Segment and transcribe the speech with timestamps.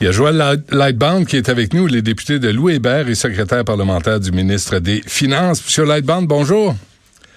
[0.00, 0.40] Il y a Joël
[0.70, 4.78] Lightband qui est avec nous, les députés de Louis Hébert et secrétaire parlementaire du ministre
[4.78, 5.64] des Finances.
[5.64, 6.74] Monsieur Lightband, bonjour.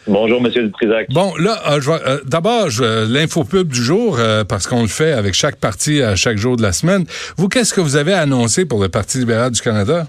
[0.06, 1.08] Bonjour, Monsieur Dutrisac.
[1.10, 2.68] Bon, là, euh, euh, d'abord,
[3.10, 6.62] l'infopub du jour, euh, parce qu'on le fait avec chaque parti à chaque jour de
[6.62, 7.06] la semaine.
[7.36, 10.04] Vous, qu'est-ce que vous avez annoncé pour le Parti libéral du Canada?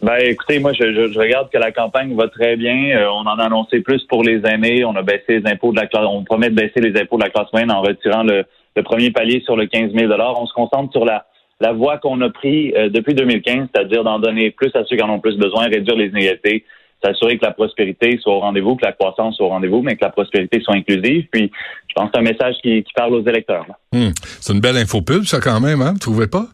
[0.00, 3.06] Ben, écoutez, moi, je, je, regarde que la campagne va très bien.
[3.12, 4.86] on en a annoncé plus pour les aînés.
[4.86, 6.06] On a baissé les impôts de la classe.
[6.08, 8.46] On promet de baisser les impôts de la classe moyenne en retirant le,
[8.80, 11.26] le premier palier sur le 15 000 On se concentre sur la,
[11.60, 15.02] la voie qu'on a prise euh, depuis 2015, c'est-à-dire d'en donner plus à ceux qui
[15.02, 16.64] en ont plus besoin, réduire les inégalités,
[17.04, 20.04] s'assurer que la prospérité soit au rendez-vous, que la croissance soit au rendez-vous, mais que
[20.04, 21.26] la prospérité soit inclusive.
[21.30, 21.50] Puis,
[21.88, 23.66] je pense que c'est un message qui, parle aux électeurs.
[23.92, 24.10] Hmm.
[24.40, 25.92] C'est une belle info pub, ça, quand même, hein?
[25.92, 26.46] Vous trouvez pas?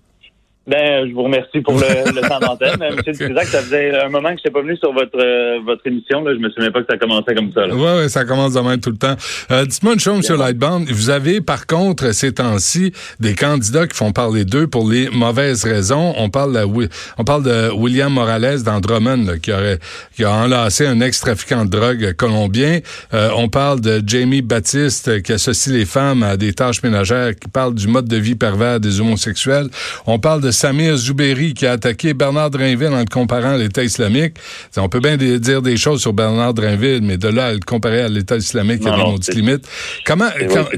[0.67, 2.77] Ben, je vous remercie pour le, le temps d'antenne.
[2.97, 5.87] Monsieur Dutrisac, ça faisait un moment que je n'étais pas venu sur votre euh, votre
[5.87, 6.25] émission.
[6.25, 6.33] Là.
[6.35, 7.67] Je me souviens pas que ça commençait comme ça.
[7.69, 9.15] Oui, ouais, ça commence de même tout le temps.
[9.53, 10.37] Euh, Dites-moi une chose, M.
[10.37, 10.85] Lightband.
[10.89, 15.65] Vous avez, par contre, ces temps-ci, des candidats qui font parler d'eux pour les mauvaises
[15.65, 16.15] raisons.
[16.17, 19.79] On parle de, on parle de William Morales d'Andromon, qui aurait
[20.17, 22.81] qui a enlacé un ex-trafiquant de drogue colombien.
[23.15, 27.49] Euh, on parle de Jamie Baptiste, qui associe les femmes à des tâches ménagères, qui
[27.49, 29.69] parle du mode de vie pervers des homosexuels.
[30.07, 33.85] On parle de Samir Zouberi qui a attaqué Bernard Drinville en le comparant à l'État
[33.85, 34.35] islamique.
[34.77, 38.01] on peut bien dire des choses sur Bernard Drinville, mais de là à le comparer
[38.01, 39.69] à l'État islamique, il y a des limites.
[40.07, 40.31] Comment,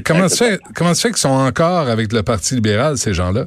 [0.05, 3.45] comment, se fait, comment se fait qu'ils sont encore avec le Parti libéral, ces gens-là?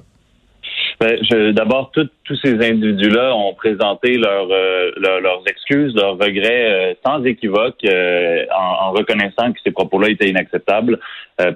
[1.02, 7.78] Ben, d'abord, tous ces individus-là ont présenté euh, leurs excuses, leurs regrets euh, sans équivoque,
[7.84, 11.00] euh, en, reconnaissant que ces propos-là étaient inacceptables.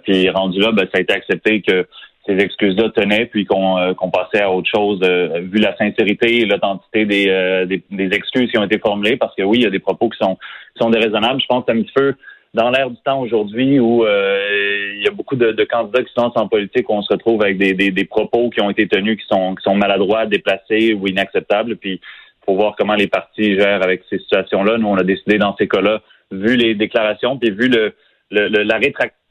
[0.02, 1.86] puis rendu là, ben, ça a été accepté que
[2.26, 6.44] ces excuses-là tenaient, puis qu'on euh, passait à autre chose, euh, vu la sincérité et
[6.44, 9.70] l'authenticité euh, des, des, excuses qui ont été formulées, parce que oui, il y a
[9.70, 11.40] des propos qui sont, qui sont déraisonnables.
[11.40, 12.14] Je pense un petit peu
[12.54, 16.18] dans l'air du temps aujourd'hui où il y a beaucoup de, de, candidats qui se
[16.18, 18.88] lancent en politique où on se retrouve avec des, des, des, propos qui ont été
[18.88, 21.76] tenus qui sont, qui sont maladroits, déplacés ou inacceptables.
[21.76, 22.00] Puis
[22.46, 24.78] pour voir comment les partis gèrent avec ces situations-là.
[24.78, 27.92] Nous, on a décidé dans ces cas-là, vu les déclarations, puis vu le,
[28.30, 29.25] le, la rétractation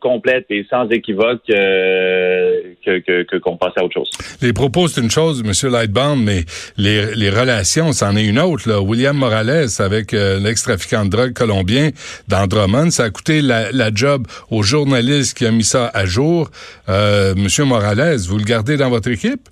[0.00, 4.10] complète et sans équivoque euh, que qu'on passe à autre chose.
[4.42, 5.70] Les propos, c'est une chose, M.
[5.70, 6.44] Lightbound, mais
[6.76, 8.68] les, les relations, c'en est une autre.
[8.68, 8.80] Là.
[8.80, 11.90] William Morales avec euh, l'ex-trafiquant de drogue colombien
[12.28, 16.48] d'Andromon, ça a coûté la, la, job au journaliste qui a mis ça à jour.
[16.88, 17.66] Euh, M.
[17.66, 19.48] Morales, vous le gardez dans votre équipe?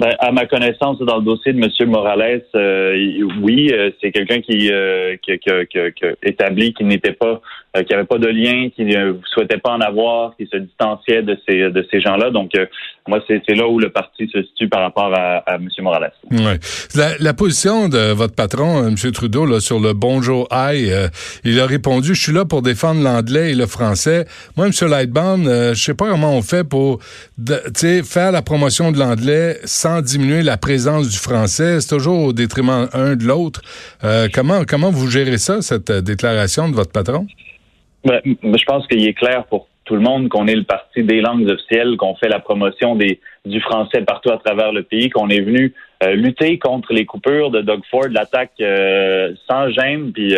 [0.00, 1.90] Ben, à ma connaissance, dans le dossier de M.
[1.90, 7.40] Morales, euh, oui, euh, c'est quelqu'un qui, euh, qui, qui, qui, établit qu'il n'était pas,
[7.84, 11.38] qui n'avait pas de lien, qui ne souhaitait pas en avoir, qui se distanciait de
[11.46, 12.30] ces de ces gens-là.
[12.30, 12.52] Donc,
[13.06, 15.68] moi, c'est là où le parti se situe par rapport à, à M.
[15.80, 16.12] Morales.
[16.30, 16.58] Ouais.
[17.20, 18.96] La, position de votre patron, M.
[19.12, 20.92] Trudeau, là, sur le bonjour aïe,
[21.44, 24.26] il a répondu, je suis là pour défendre l'anglais et le français.
[24.56, 24.72] Moi, M.
[24.88, 27.00] Lightbound, je sais pas comment on fait pour,
[28.04, 31.80] faire la promotion de l'anglais sans diminuer la présence du français.
[31.80, 33.62] C'est toujours au détriment un de l'autre.
[34.04, 37.26] Euh, comment, comment vous gérez ça, cette euh, déclaration de votre patron?
[38.08, 41.20] Ben, je pense qu'il est clair pour tout le monde qu'on est le parti des
[41.20, 45.28] langues officielles, qu'on fait la promotion des, du français partout à travers le pays, qu'on
[45.28, 48.52] est venu euh, lutter contre les coupures de Doug Ford, l'attaque
[49.46, 50.34] sans gêne puis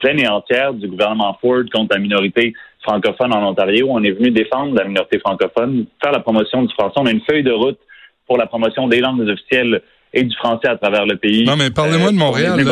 [0.00, 3.86] pleine et entière du gouvernement Ford contre la minorité francophone en Ontario.
[3.90, 6.94] On est venu défendre la minorité francophone, faire la promotion du français.
[6.98, 7.78] On a une feuille de route
[8.26, 9.82] pour la promotion des langues officielles
[10.12, 11.44] et du français à travers le pays.
[11.44, 12.66] Non, mais parlez-moi de euh, Montréal.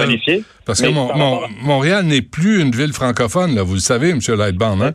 [0.66, 0.88] parce que
[1.64, 4.18] Montréal n'est plus une ville francophone, là, vous le savez, M.
[4.36, 4.82] Lightbound.
[4.82, 4.94] Hein?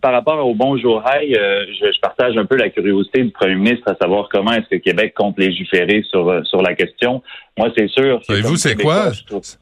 [0.00, 3.90] Par, rapport au Bonjour High, euh, je, partage un peu la curiosité du premier ministre
[3.90, 7.22] à savoir comment est-ce que Québec compte légiférer sur, euh, sur la question.
[7.58, 8.20] Moi, c'est sûr.
[8.24, 9.10] Savez-vous, c'est quoi?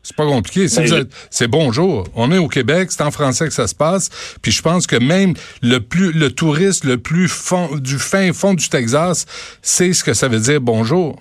[0.02, 0.68] C'est pas compliqué.
[0.68, 2.04] C'est bonjour.
[2.14, 4.38] On est au Québec, c'est en français que ça se passe.
[4.42, 8.52] Puis je pense que même le plus le touriste le plus fond, du fin fond
[8.52, 9.24] du Texas
[9.62, 11.16] sait ce que ça veut dire bonjour.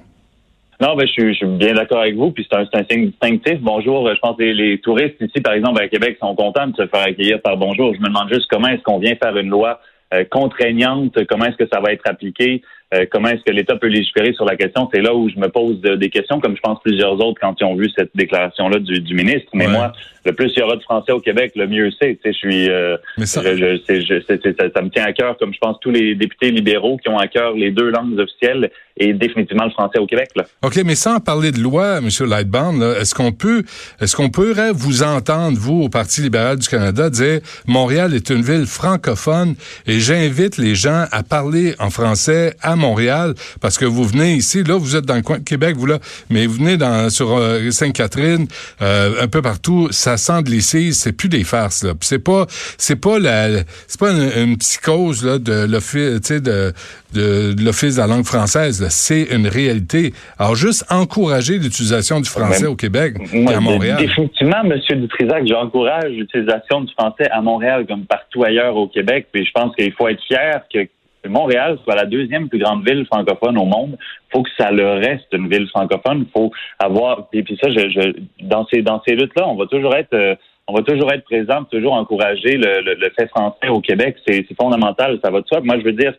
[0.81, 2.31] Non, ben, je, suis, je suis bien d'accord avec vous.
[2.31, 3.59] Puis c'est un, un, signe distinctif.
[3.62, 4.13] Bonjour.
[4.13, 7.03] Je pense que les, touristes ici, par exemple, à Québec, sont contents de se faire
[7.03, 7.94] accueillir par bonjour.
[7.94, 9.80] Je me demande juste comment est-ce qu'on vient faire une loi
[10.13, 12.62] euh, contraignante, comment est-ce que ça va être appliqué,
[12.94, 14.88] euh, comment est-ce que l'État peut légiférer sur la question.
[14.94, 17.63] C'est là où je me pose des questions, comme je pense plusieurs autres quand ils
[17.63, 19.50] ont vu cette déclaration-là du, du, ministre.
[19.54, 19.94] Mais moi,
[20.24, 22.19] le plus il y aura de Français au Québec, le mieux c'est.
[22.24, 23.42] Je suis, euh, ça...
[23.44, 26.98] Je, je, ça, ça, me tient à cœur, comme je pense tous les députés libéraux
[26.98, 30.30] qui ont à cœur les deux langues officielles et définitivement le français au Québec.
[30.36, 30.45] Là.
[30.63, 32.09] OK, mais sans parler de loi, M.
[32.21, 33.63] Lightbound, est-ce qu'on peut
[34.00, 38.42] est-ce qu'on pourrait vous entendre, vous, au Parti libéral du Canada, dire Montréal est une
[38.42, 39.56] ville francophone
[39.86, 44.63] et j'invite les gens à parler en français à Montréal parce que vous venez ici,
[44.63, 46.00] là, vous êtes dans le coin de Québec, vous là,
[46.30, 48.47] mais vous venez dans sur euh, Sainte-Catherine,
[48.81, 51.94] euh, un peu partout, ça sent de lycée, c'est plus des farces là.
[52.01, 52.45] C'est pas,
[52.77, 56.74] c'est pas la, c'est pas une, psychose là de l'office, sais, de,
[57.13, 58.84] de, l'office de la langue française.
[58.89, 60.13] C'est une réalité.
[60.37, 63.97] Alors juste encourager l'utilisation du français au Québec et à Montréal.
[63.97, 69.27] Définitivement, Monsieur Dutrisac, j'encourage l'utilisation du français à Montréal comme partout ailleurs au Québec.
[69.31, 70.87] Puis je pense qu'il faut être fier que
[71.27, 73.97] Montréal soit la deuxième plus grande ville francophone au monde.
[74.31, 76.25] faut que ça le reste une ville francophone.
[76.33, 80.13] faut avoir et puis ça, je, dans ces dans ces luttes-là, on va toujours être
[80.13, 80.35] euh,
[80.67, 84.17] on va toujours être présent, toujours encourager le, le, fait français au Québec.
[84.27, 85.61] C'est fondamental, ça va de soi.
[85.63, 86.13] Moi, je veux dire,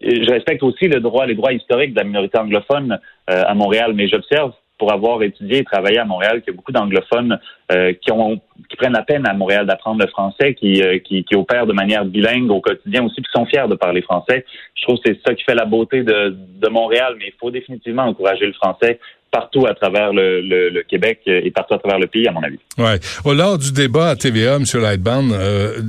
[0.00, 2.98] je respecte aussi le droit, les droits historiques de la minorité anglophone
[3.28, 6.56] euh, à Montréal, mais j'observe pour avoir étudié et travaillé à Montréal qu'il y a
[6.56, 7.38] beaucoup d'anglophones
[7.70, 8.10] euh, qui
[8.70, 11.74] qui prennent la peine à Montréal d'apprendre le français, qui, euh, qui, qui opèrent de
[11.74, 14.46] manière bilingue au quotidien aussi, qui sont fiers de parler français.
[14.74, 17.50] Je trouve que c'est ça qui fait la beauté de, de Montréal, mais il faut
[17.50, 18.98] définitivement encourager le français
[19.30, 22.58] partout à travers le, le, Québec et partout à travers le pays, à mon avis.
[22.78, 22.98] Ouais.
[23.24, 24.64] Au lors du débat à TVA, M.
[24.74, 25.80] Lightbound, euh,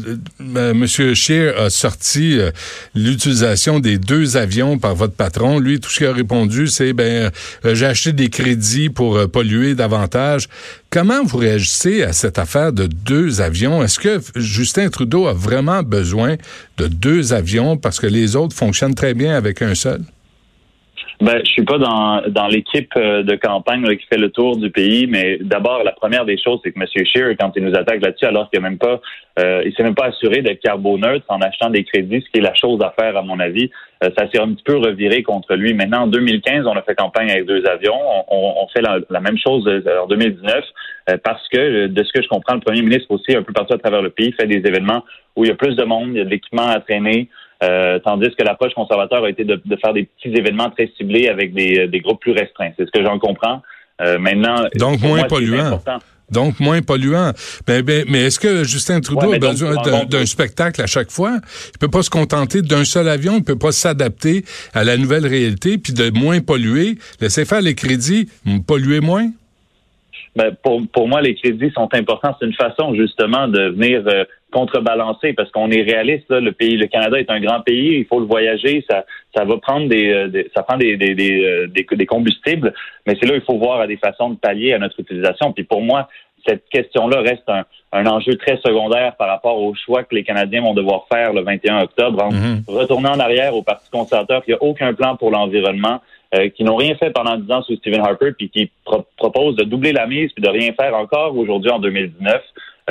[0.56, 0.86] euh, M.
[0.88, 2.52] Scheer a sorti euh,
[2.94, 5.60] l'utilisation des deux avions par votre patron.
[5.60, 7.32] Lui, tout ce qu'il a répondu, c'est ben
[7.66, 10.48] euh, j'ai acheté des crédits pour polluer davantage.
[10.90, 13.82] Comment vous réagissez à cette affaire de deux avions?
[13.82, 16.36] Est-ce que Justin Trudeau a vraiment besoin
[16.78, 20.02] de deux avions parce que les autres fonctionnent très bien avec un seul?
[21.22, 24.72] Ben, je suis pas dans, dans l'équipe euh, de campagne qui fait le tour du
[24.72, 26.88] pays, mais d'abord, la première des choses, c'est que M.
[27.06, 29.00] Scheer, quand il nous attaque là-dessus, alors qu'il même pas,
[29.38, 32.42] euh, il s'est même pas assuré d'être carboneutre en achetant des crédits, ce qui est
[32.42, 33.70] la chose à faire, à mon avis.
[34.04, 35.76] Euh, ça s'est un petit peu reviré contre lui.
[35.76, 38.02] Maintenant, en 2015, on a fait campagne avec deux avions.
[38.28, 39.70] On, on fait la, même chose
[40.02, 40.66] en 2019
[41.24, 43.78] parce que, de ce que je comprends, le premier ministre aussi, un peu partout à
[43.78, 45.04] travers le pays, fait des événements
[45.36, 47.30] où il y a plus de monde, il y a de l'équipement à traîner.
[47.64, 51.54] Euh, tandis que l'approche conservateur a été de, faire des petits événements très ciblés avec
[51.54, 52.72] des, groupes plus restreints.
[52.78, 53.62] C'est ce que j'en comprends.
[54.02, 55.80] Euh, maintenant, donc moins polluant.
[56.32, 57.34] Donc moins polluant.
[57.68, 59.76] Ben, ben, mais est-ce que Justin Trudeau a besoin
[60.06, 61.38] d'un spectacle à chaque fois?
[61.76, 63.34] Il peut pas se contenter d'un seul avion.
[63.38, 64.44] Il peut pas s'adapter
[64.74, 66.98] à la nouvelle réalité puis de moins polluer.
[67.20, 68.30] Laissez faire les crédits,
[68.66, 69.30] polluer moins.
[70.36, 72.36] Ben, pour, pour moi, les crédits sont importants.
[72.40, 76.30] C'est une façon justement de venir euh, contrebalancer parce qu'on est réaliste.
[76.30, 78.00] Là, le pays, le Canada est un grand pays.
[78.00, 78.86] Il faut le voyager.
[78.90, 79.06] Ça,
[79.36, 82.74] ça va prendre des, euh, ça prend des, des, des, euh, des, combustibles.
[83.08, 85.54] Mais c'est là il faut voir à des façons de pallier à notre utilisation.
[85.54, 86.08] Puis pour moi,
[86.46, 87.64] cette question-là reste un,
[87.94, 91.42] un, enjeu très secondaire par rapport au choix que les Canadiens vont devoir faire le
[91.42, 92.30] 21 octobre.
[92.30, 92.64] Mm-hmm.
[92.68, 96.02] Retourner en arrière au Parti conservateur, il n'y a aucun plan pour l'environnement.
[96.34, 98.72] Euh, qui n'ont rien fait pendant dix ans sous Stephen Harper, puis qui
[99.18, 102.40] proposent de doubler la mise puis de rien faire encore aujourd'hui en 2019, euh,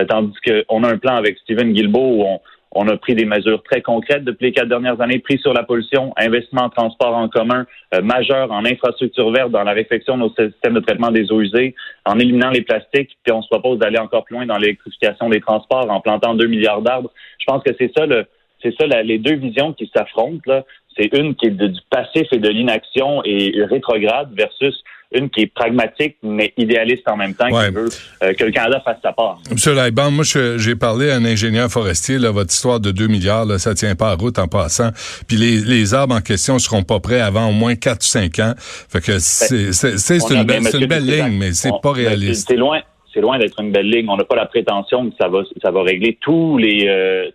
[0.07, 2.41] tandis qu'on a un plan avec Stephen Guilbeault où on,
[2.73, 5.65] on a pris des mesures très concrètes depuis les quatre dernières années, prises sur la
[5.65, 10.21] pollution, investissement en transport en commun euh, majeur, en infrastructure verte, dans la réflexion de
[10.23, 11.75] nos systèmes de traitement des eaux usées,
[12.05, 15.41] en éliminant les plastiques, puis on se propose d'aller encore plus loin dans l'électrification des
[15.41, 17.11] transports en plantant deux milliards d'arbres.
[17.39, 18.27] Je pense que c'est ça le
[18.63, 20.63] c'est ça les deux visions qui s'affrontent.
[20.95, 25.53] C'est une qui est du passif et de l'inaction et rétrograde versus une qui est
[25.53, 27.89] pragmatique mais idéaliste en même temps, qui veut
[28.23, 29.39] euh, que le Canada fasse sa part.
[29.51, 33.45] Monsieur Laiband, moi j'ai parlé à un ingénieur forestier, là, votre histoire de 2 milliards,
[33.45, 34.91] là, ça tient pas à route en passant.
[35.27, 38.39] Puis les, les arbres en question seront pas prêts avant au moins 4 ou 5
[38.39, 38.55] ans.
[38.57, 42.49] Fait que ben, c'est une, belle, une belle ligne, mais c'est pas ben, réaliste.
[42.49, 42.81] C'est loin
[43.13, 44.09] c'est loin d'être une belle ligne.
[44.09, 47.31] On n'a pas la prétention que ça va, ça va régler tous les, euh,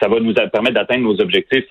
[0.00, 1.66] ça va nous permettre d'atteindre nos objectifs.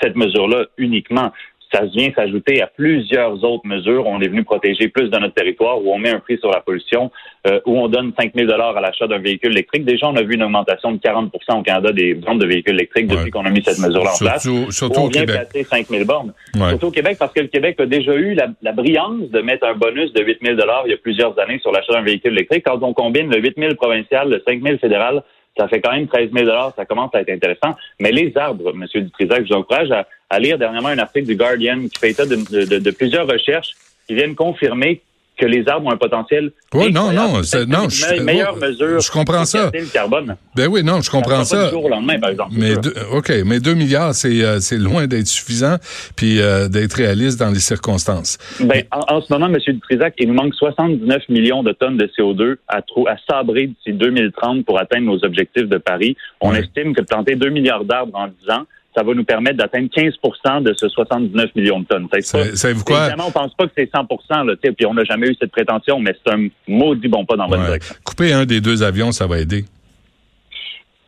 [0.00, 1.32] Cette mesure-là uniquement
[1.74, 4.06] ça vient s'ajouter à plusieurs autres mesures.
[4.06, 6.60] On est venu protéger plus de notre territoire, où on met un prix sur la
[6.60, 7.10] pollution,
[7.46, 9.84] euh, où on donne 5 000 à l'achat d'un véhicule électrique.
[9.84, 13.08] Déjà, on a vu une augmentation de 40% au Canada des ventes de véhicules électriques
[13.08, 14.48] depuis qu'on a mis cette mesure-là en place.
[14.70, 16.32] Surtout on vient placer 5 000 bornes.
[16.54, 19.66] Surtout au Québec, parce que le Québec a déjà eu la, la brillance de mettre
[19.66, 20.56] un bonus de 8 000
[20.86, 22.64] il y a plusieurs années sur l'achat d'un véhicule électrique.
[22.66, 25.22] Quand on combine le 8 000 provincial, le 5 000 fédéral,
[25.56, 27.76] ça fait quand même 13 000 ça commence à être intéressant.
[28.00, 28.86] Mais les arbres, M.
[28.92, 32.90] Dutrisac, je vous encourage à, lire dernièrement un article du Guardian qui fait état de
[32.90, 33.70] plusieurs recherches
[34.06, 35.00] qui viennent confirmer
[35.36, 36.52] que les arbres ont un potentiel.
[36.72, 39.00] Oui, non, non, c'est, non, je, meilleure mesure.
[39.00, 39.70] Je comprends ça.
[39.72, 40.36] Le carbone.
[40.54, 41.70] Ben oui, non, je comprends ça.
[41.70, 42.52] jour au lendemain, par exemple.
[42.56, 42.74] Mais
[43.12, 45.76] ok, mais 2 milliards, c'est euh, c'est loin d'être suffisant,
[46.16, 48.38] puis euh, d'être réaliste dans les circonstances.
[48.60, 49.58] Ben, en, ce moment, M.
[49.66, 54.64] Dutrisac, il nous manque 79 millions de tonnes de CO2 à, à sabrer d'ici 2030
[54.64, 56.16] pour atteindre nos objectifs de Paris.
[56.40, 59.88] On estime que planter 2 milliards d'arbres en 10 ans, ça va nous permettre d'atteindre
[59.88, 62.08] 15% de ce 79 millions de tonnes.
[62.20, 63.06] Savez-vous quoi?
[63.06, 65.98] Évidemment, on pense pas que c'est 100 là, puis on n'a jamais eu cette prétention,
[65.98, 67.96] mais c'est un maudit bon pas dans votre direction.
[68.04, 69.64] Couper un des deux avions, ça va aider.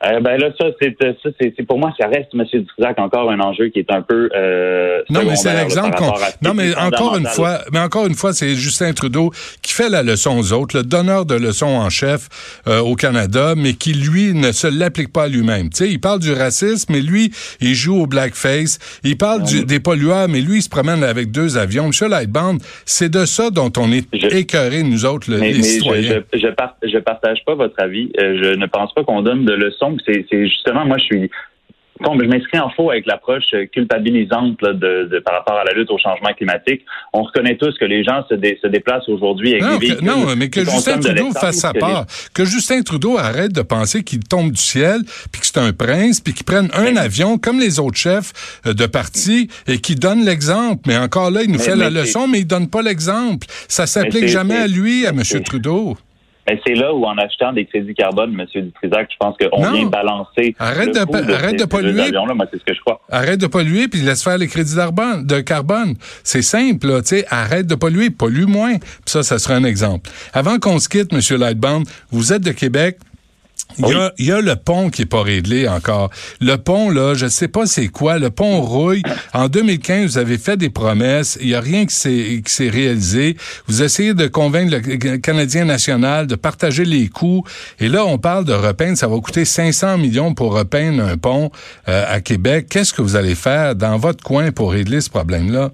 [0.04, 2.44] Euh, ben là, ça, c'est, euh, ça, c'est, pour moi, ça reste, M.
[2.52, 4.28] Dutrisac, encore un enjeu qui est un peu.
[4.36, 6.12] Euh, non, mais c'est l'exemple qu'on.
[6.42, 9.30] Non, mais encore une fois, mais encore une fois, c'est Justin Trudeau
[9.62, 12.28] qui fait la leçon aux autres, le donneur de leçons en chef
[12.66, 15.70] euh, au Canada, mais qui lui ne se l'applique pas à lui-même.
[15.70, 18.78] Tu sais, il parle du racisme, mais lui, il joue au blackface.
[19.02, 21.86] Il parle du, des pollueurs, mais lui, il se promène avec deux avions.
[21.86, 26.22] Michel Lightband, c'est de ça dont on est écœurés, nous autres, les citoyens.
[26.34, 28.10] Je, je, je, partage pas votre avis.
[28.18, 31.30] je ne pense pas qu'on donne de leçons c'est justement, moi, je suis
[32.00, 36.32] je m'inscris en faux avec l'approche culpabilisante de, par rapport à la lutte au changement
[36.36, 36.82] climatique.
[37.12, 40.06] On reconnaît tous que les gens se, déplacent aujourd'hui avec non, des véhicules.
[40.06, 42.06] non, mais que Justin Trudeau fasse sa part.
[42.34, 45.00] Que, Justin Trudeau arrête de penser qu'il tombe du ciel,
[45.32, 48.72] puis que c'est un prince, puis qu'il prenne un avion comme les autres chefs euh,
[48.72, 50.82] de parti et qu'il donne l'exemple.
[50.86, 53.46] Mais encore là, il nous fait la leçon, mais il donne pas l'exemple.
[53.68, 55.22] Ça s'applique jamais à lui, à M.
[55.44, 55.96] Trudeau.
[56.48, 58.46] Mais c'est là où, en achetant des crédits carbone, M.
[58.54, 60.54] Dutrisac, je pense qu'on vient balancer.
[60.58, 62.12] Arrête de, de, arrête de polluer.
[62.12, 63.00] Moi, c'est ce que je crois.
[63.10, 65.94] Arrête de polluer puis laisse faire les crédits de carbone.
[66.22, 67.02] C'est simple, là.
[67.02, 68.78] Tu sais, arrête de polluer, pollue moins.
[68.78, 70.10] Puis ça, ça sera un exemple.
[70.32, 71.20] Avant qu'on se quitte, M.
[71.38, 72.98] Lightbound, vous êtes de Québec.
[73.78, 76.10] Il y, a, il y, a, le pont qui est pas réglé encore.
[76.40, 78.18] Le pont, là, je sais pas c'est quoi.
[78.18, 79.02] Le pont rouille.
[79.34, 81.36] En 2015, vous avez fait des promesses.
[81.42, 83.36] Il y a rien qui s'est, qui s'est réalisé.
[83.66, 87.44] Vous essayez de convaincre le Canadien national de partager les coûts.
[87.78, 88.96] Et là, on parle de repeindre.
[88.96, 91.50] Ça va coûter 500 millions pour repeindre un pont
[91.88, 92.68] euh, à Québec.
[92.70, 95.70] Qu'est-ce que vous allez faire dans votre coin pour régler ce problème-là?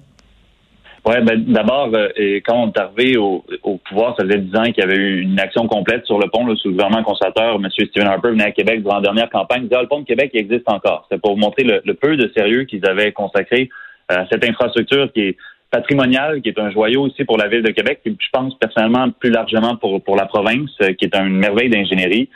[1.05, 3.43] Oui, ben, d'abord, euh, quand on est arrivé au,
[3.89, 6.45] pouvoir, ça faisait dix ans qu'il y avait eu une action complète sur le pont
[6.45, 7.55] là, sous le gouvernement conservateur.
[7.55, 7.67] M.
[7.69, 9.63] Stephen Harper venait à Québec durant la dernière campagne.
[9.63, 11.05] Il disait, ah, le pont de Québec existe encore.
[11.11, 13.69] C'est pour montrer le, peu de sérieux qu'ils avaient consacré
[14.13, 15.37] euh, à cette infrastructure qui est
[15.71, 19.09] patrimoniale, qui est un joyau aussi pour la ville de Québec, et je pense personnellement
[19.09, 22.29] plus largement pour, pour la province, euh, qui est une merveille d'ingénierie.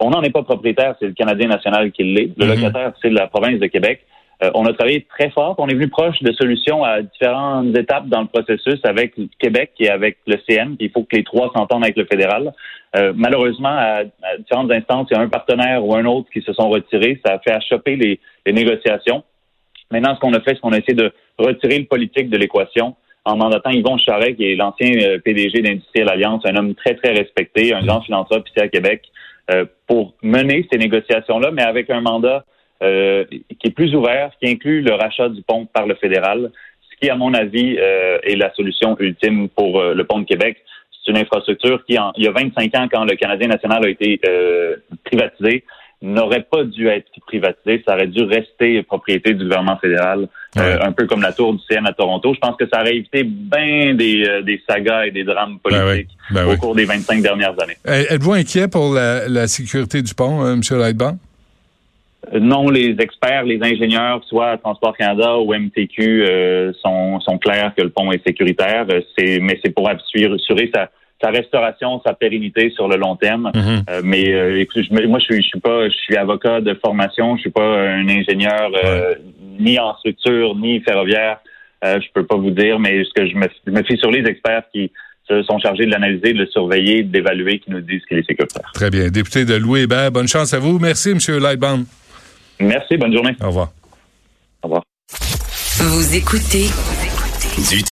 [0.00, 2.32] on n'en est pas propriétaire, c'est le Canadien national qui l'est.
[2.36, 2.48] Le mm-hmm.
[2.48, 4.04] locataire, c'est la province de Québec.
[4.42, 5.54] Euh, on a travaillé très fort.
[5.58, 9.72] On est venu proche de solutions à différentes étapes dans le processus avec le Québec
[9.78, 10.76] et avec le CN.
[10.80, 12.52] Il faut que les trois s'entendent avec le fédéral.
[12.96, 14.04] Euh, malheureusement, à,
[14.38, 17.20] différentes instances, il y a un partenaire ou un autre qui se sont retirés.
[17.24, 19.24] Ça a fait achoper les, les négociations.
[19.90, 22.96] Maintenant, ce qu'on a fait, c'est qu'on a essayé de retirer le politique de l'équation
[23.26, 27.12] en mandatant Yvon Charret, qui est l'ancien euh, PDG d'Industriel Alliance, un homme très, très
[27.12, 29.02] respecté, un grand philanthrope ici à Québec,
[29.88, 32.44] pour mener ces négociations-là, mais avec un mandat
[32.82, 36.50] euh, qui est plus ouvert, qui inclut le rachat du pont par le fédéral,
[36.90, 40.24] ce qui, à mon avis, euh, est la solution ultime pour euh, le pont de
[40.24, 40.56] Québec.
[41.04, 44.18] C'est une infrastructure qui, il y a 25 ans, quand le Canadien national a été
[45.04, 45.64] privatisé,
[46.02, 51.06] n'aurait pas dû être privatisé, ça aurait dû rester propriété du gouvernement fédéral, un peu
[51.06, 52.34] comme la tour du CN à Toronto.
[52.34, 56.10] Je pense que ça aurait évité bien des, des sagas et des drames ben politiques
[56.30, 57.76] ben au cours des 25 dernières années.
[57.84, 60.60] Êtes-vous inquiet pour la, la sécurité du pont, M.
[60.70, 61.18] Lightbound?
[62.38, 67.82] Non, les experts, les ingénieurs, soit Transport Canada ou MTQ, euh, sont, sont clairs que
[67.82, 68.86] le pont est sécuritaire.
[69.18, 73.50] C'est, mais c'est pour assurer sa, sa restauration, sa pérennité sur le long terme.
[73.54, 73.82] Mm-hmm.
[73.90, 74.64] Euh, mais euh,
[75.08, 77.36] moi, je suis, je suis pas, je suis avocat de formation.
[77.36, 78.70] Je suis pas un ingénieur
[79.58, 81.38] ni en structure ni ferroviaire.
[81.82, 84.28] je peux pas vous dire, mais ce que je me, je me fie sur les
[84.28, 84.92] experts qui
[85.46, 88.70] sont chargés de l'analyser, de le surveiller, d'évaluer, qui nous disent qu'il est sécuritaire.
[88.74, 89.08] Très bien.
[89.08, 90.78] Député de Louis Hébert, bonne chance à vous.
[90.78, 91.18] Merci, M.
[91.38, 91.86] Lightbaum.
[92.60, 93.36] Merci, bonne journée.
[93.42, 93.72] Au revoir.
[94.62, 94.82] Au revoir.
[95.78, 96.66] Vous écoutez